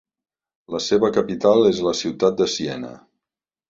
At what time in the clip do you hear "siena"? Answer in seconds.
2.59-2.95